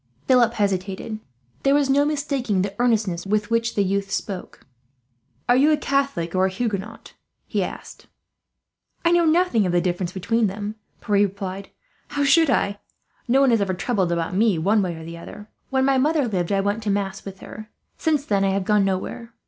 Philip 0.27 0.53
hesitated. 0.55 1.19
There 1.61 1.75
was 1.75 1.87
no 1.87 2.05
mistaking 2.05 2.63
the 2.63 2.73
earnestness 2.79 3.27
with 3.27 3.51
which 3.51 3.75
the 3.75 3.83
youth 3.83 4.09
spoke. 4.09 4.65
"Are 5.47 5.55
you 5.55 5.69
a 5.71 5.77
Catholic 5.77 6.33
or 6.33 6.47
a 6.47 6.49
Huguenot?" 6.49 7.13
he 7.45 7.63
asked. 7.63 8.07
"I 9.05 9.11
know 9.11 9.25
nothing 9.25 9.63
of 9.67 9.71
the 9.71 9.79
difference 9.79 10.11
between 10.11 10.47
them," 10.47 10.73
Pierre 11.01 11.19
replied. 11.19 11.69
"How 12.07 12.23
should 12.23 12.49
I? 12.49 12.79
No 13.27 13.41
one 13.41 13.51
has 13.51 13.61
ever 13.61 13.75
troubled 13.75 14.11
about 14.11 14.33
me, 14.33 14.57
one 14.57 14.81
way 14.81 14.95
or 14.95 15.05
the 15.05 15.19
other. 15.19 15.51
When 15.69 15.85
my 15.85 15.99
mother 15.99 16.27
lived 16.27 16.51
I 16.51 16.61
went 16.61 16.81
to 16.81 16.89
Mass 16.89 17.23
with 17.23 17.39
her; 17.41 17.69
since 17.99 18.25
then 18.25 18.43
I 18.43 18.49
have 18.53 18.65
gone 18.65 18.83
nowhere. 18.83 19.35